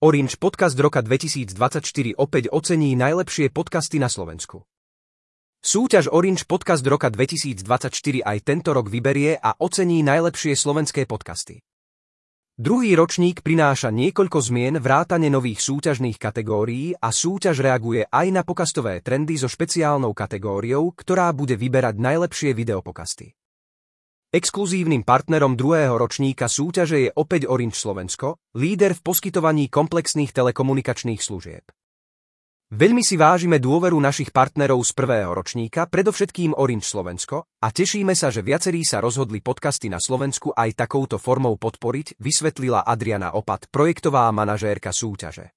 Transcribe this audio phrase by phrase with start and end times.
[0.00, 4.64] Orange Podcast roka 2024 opäť ocení najlepšie podcasty na Slovensku.
[5.60, 11.60] Súťaž Orange Podcast roka 2024 aj tento rok vyberie a ocení najlepšie slovenské podcasty.
[12.56, 19.04] Druhý ročník prináša niekoľko zmien vrátane nových súťažných kategórií a súťaž reaguje aj na pokastové
[19.04, 23.36] trendy so špeciálnou kategóriou, ktorá bude vyberať najlepšie videopokasty.
[24.30, 31.66] Exkluzívnym partnerom druhého ročníka súťaže je opäť Orange Slovensko, líder v poskytovaní komplexných telekomunikačných služieb.
[32.70, 38.30] Veľmi si vážime dôveru našich partnerov z prvého ročníka, predovšetkým Orange Slovensko, a tešíme sa,
[38.30, 44.30] že viacerí sa rozhodli podcasty na Slovensku aj takouto formou podporiť, vysvetlila Adriana Opat, projektová
[44.30, 45.50] manažérka súťaže.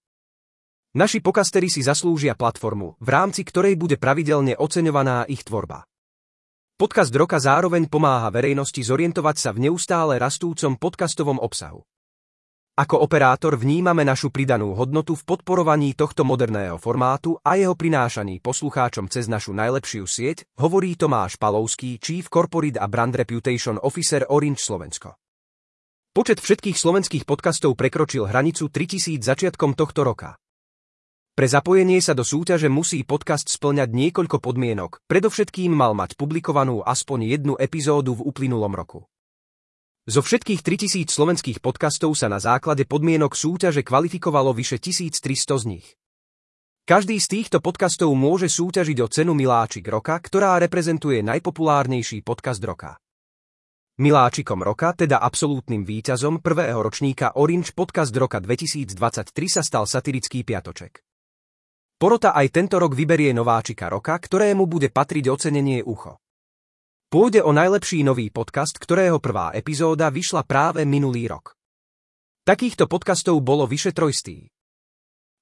[0.97, 5.85] Naši pokastery si zaslúžia platformu, v rámci ktorej bude pravidelne oceňovaná ich tvorba.
[6.83, 11.79] Podcast roka zároveň pomáha verejnosti zorientovať sa v neustále rastúcom podcastovom obsahu.
[12.75, 19.07] Ako operátor vnímame našu pridanú hodnotu v podporovaní tohto moderného formátu a jeho prinášaní poslucháčom
[19.07, 25.15] cez našu najlepšiu sieť, hovorí Tomáš Palovský, Chief Corporate a Brand Reputation Officer Orange Slovensko.
[26.11, 30.35] Počet všetkých slovenských podcastov prekročil hranicu 3000 začiatkom tohto roka.
[31.33, 37.25] Pre zapojenie sa do súťaže musí podcast splňať niekoľko podmienok, predovšetkým mal mať publikovanú aspoň
[37.25, 39.09] jednu epizódu v uplynulom roku.
[40.05, 45.87] Zo všetkých 3000 slovenských podcastov sa na základe podmienok súťaže kvalifikovalo vyše 1300 z nich.
[46.85, 53.01] Každý z týchto podcastov môže súťažiť o cenu Miláčik roka, ktorá reprezentuje najpopulárnejší podcast roka.
[53.97, 61.01] Miláčikom roka, teda absolútnym víťazom prvého ročníka Orange Podcast roka 2023 sa stal satirický piatoček.
[62.03, 66.19] Porota aj tento rok vyberie nováčika roka, ktorému bude patriť ocenenie ucho.
[67.07, 71.55] Pôjde o najlepší nový podcast, ktorého prvá epizóda vyšla práve minulý rok.
[72.43, 74.51] Takýchto podcastov bolo vyše trojstý.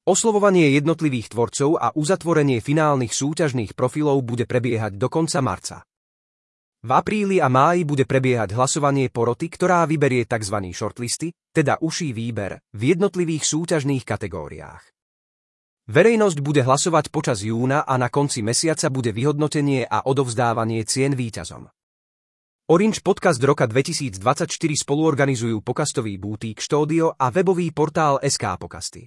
[0.05, 5.81] Oslovovanie jednotlivých tvorcov a uzatvorenie finálnych súťažných profilov bude prebiehať do konca marca.
[6.85, 10.61] V apríli a máji bude prebiehať hlasovanie poroty, ktorá vyberie tzv.
[10.77, 15.00] shortlisty, teda uší výber, v jednotlivých súťažných kategóriách.
[15.91, 21.67] Verejnosť bude hlasovať počas júna a na konci mesiaca bude vyhodnotenie a odovzdávanie cien výťazom.
[22.71, 24.47] Orange Podcast roka 2024
[24.87, 29.03] spoluorganizujú pokastový bútík Štódio a webový portál SK Pokasty.